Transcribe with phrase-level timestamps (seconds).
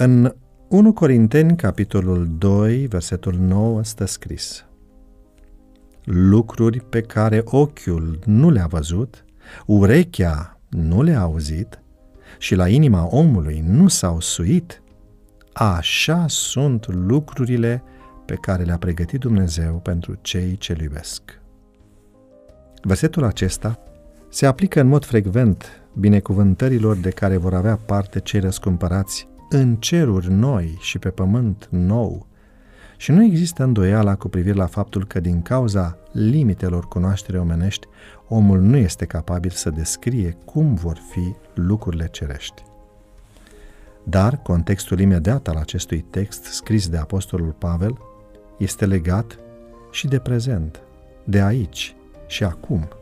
[0.00, 0.34] În
[0.68, 4.64] 1 Corinteni, capitolul 2, versetul 9, stă scris
[6.04, 9.24] Lucruri pe care ochiul nu le-a văzut,
[9.66, 11.82] urechea nu le-a auzit
[12.38, 14.82] și la inima omului nu s-au suit,
[15.52, 17.82] așa sunt lucrurile
[18.24, 21.40] pe care le-a pregătit Dumnezeu pentru cei ce îl iubesc.
[22.82, 23.78] Versetul acesta
[24.28, 30.30] se aplică în mod frecvent binecuvântărilor de care vor avea parte cei răscumpărați în ceruri
[30.32, 32.26] noi și pe pământ nou.
[32.96, 37.86] Și nu există îndoiala cu privire la faptul că din cauza limitelor cunoașterii omenești,
[38.28, 42.62] omul nu este capabil să descrie cum vor fi lucrurile cerești.
[44.04, 47.98] Dar contextul imediat al acestui text scris de Apostolul Pavel
[48.58, 49.38] este legat
[49.90, 50.80] și de prezent,
[51.24, 51.94] de aici
[52.26, 52.88] și acum–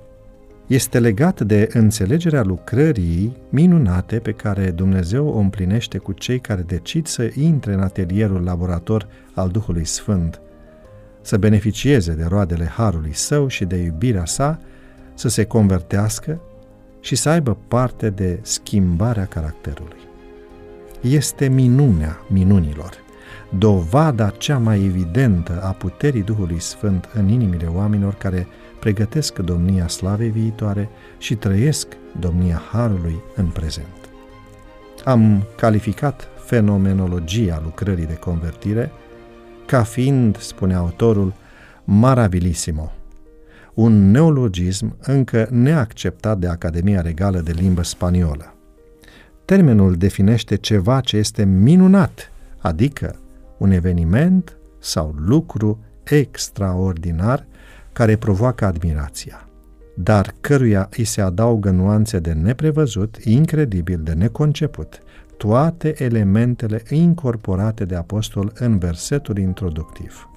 [0.67, 7.07] este legat de înțelegerea lucrării minunate pe care Dumnezeu o împlinește cu cei care decid
[7.07, 10.41] să intre în atelierul laborator al Duhului Sfânt,
[11.21, 14.61] să beneficieze de roadele Harului Său și de iubirea Sa,
[15.15, 16.41] să se convertească
[17.01, 19.99] și să aibă parte de schimbarea caracterului.
[21.01, 22.93] Este minunea minunilor,
[23.59, 28.47] dovada cea mai evidentă a puterii Duhului Sfânt în inimile oamenilor care
[28.81, 30.89] pregătesc domnia slavei viitoare
[31.19, 31.87] și trăiesc
[32.21, 34.09] domnia Harului în prezent.
[35.05, 38.91] Am calificat fenomenologia lucrării de convertire
[39.67, 41.33] ca fiind, spune autorul,
[41.85, 42.93] marabilisimo,
[43.75, 48.55] un neologism încă neacceptat de Academia Regală de Limbă Spaniolă.
[49.45, 53.17] Termenul definește ceva ce este minunat, adică
[53.59, 57.47] un eveniment sau lucru extraordinar
[57.97, 59.49] care provoacă admirația,
[59.95, 64.99] dar căruia îi se adaugă nuanțe de neprevăzut, incredibil, de neconceput,
[65.37, 70.31] toate elementele incorporate de apostol în versetul introductiv.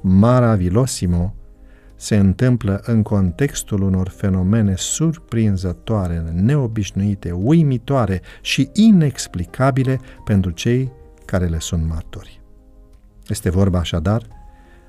[0.00, 1.34] Maravilosimo
[1.96, 10.92] se întâmplă în contextul unor fenomene surprinzătoare, neobișnuite, uimitoare și inexplicabile pentru cei
[11.24, 12.40] care le sunt martori.
[13.28, 14.42] Este vorba așadar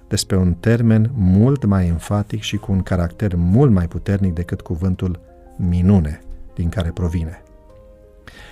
[0.08, 5.20] despre un termen mult mai enfatic și cu un caracter mult mai puternic decât cuvântul
[5.56, 6.22] minune
[6.56, 7.42] din care provine.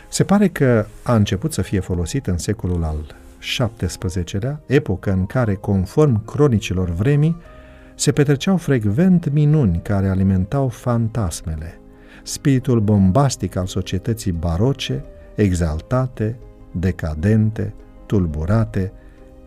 [0.09, 3.15] Se pare că a început să fie folosit în secolul al
[3.77, 7.35] XVII-lea, epocă în care, conform cronicilor vremii,
[7.95, 11.79] se petreceau frecvent minuni care alimentau fantasmele,
[12.23, 15.03] spiritul bombastic al societății baroce,
[15.35, 16.37] exaltate,
[16.71, 17.73] decadente,
[18.05, 18.91] tulburate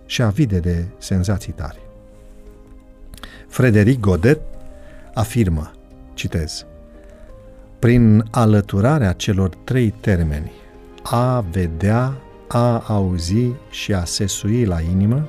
[0.06, 1.85] și avide de senzații tari.
[3.56, 4.40] Frederic Godet
[5.14, 5.72] afirmă,
[6.14, 6.66] citez,
[7.78, 10.50] prin alăturarea celor trei termeni,
[11.02, 12.16] a vedea,
[12.48, 15.28] a auzi și a se sui la inimă,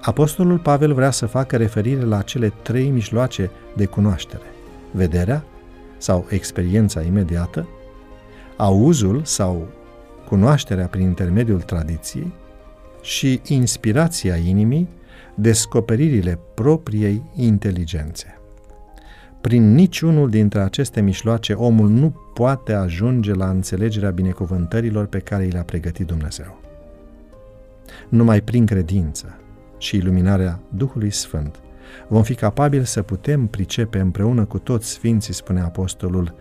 [0.00, 4.46] Apostolul Pavel vrea să facă referire la cele trei mijloace de cunoaștere,
[4.90, 5.44] vederea
[5.98, 7.68] sau experiența imediată,
[8.56, 9.68] auzul sau
[10.28, 12.32] cunoașterea prin intermediul tradiției
[13.02, 14.88] și inspirația inimii
[15.34, 18.38] descoperirile propriei inteligențe.
[19.40, 25.50] Prin niciunul dintre aceste mișloace, omul nu poate ajunge la înțelegerea binecuvântărilor pe care i
[25.50, 26.60] le-a pregătit Dumnezeu.
[28.08, 29.38] Numai prin credință
[29.78, 31.60] și iluminarea Duhului Sfânt
[32.08, 36.34] vom fi capabili să putem pricepe împreună cu toți Sfinții, spune Apostolul,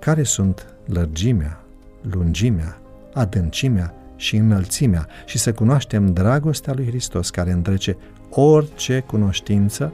[0.00, 1.64] care sunt lărgimea,
[2.10, 2.80] lungimea,
[3.12, 7.96] adâncimea și înălțimea și să cunoaștem dragostea lui Hristos care întrece
[8.30, 9.92] orice cunoștință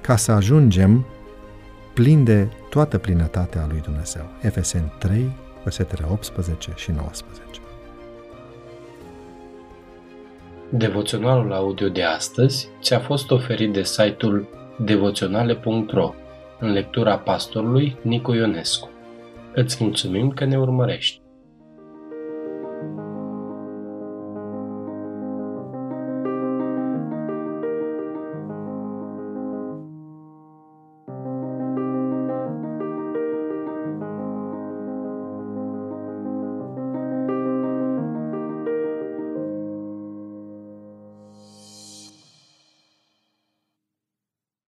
[0.00, 1.06] ca să ajungem
[1.94, 4.22] plin de toată plinătatea lui Dumnezeu.
[4.40, 5.30] Efeseni 3,
[5.62, 7.60] versetele 18 și 19.
[10.70, 14.48] Devoționalul audio de astăzi ți-a fost oferit de site-ul
[14.78, 16.14] devoționale.ro
[16.60, 18.90] în lectura pastorului Nicu Ionescu.
[19.54, 21.27] Îți mulțumim că ne urmărești!